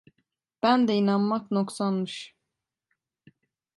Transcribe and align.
Bende 0.61 0.93
inanmak 0.95 1.45
noksanmış… 1.51 2.35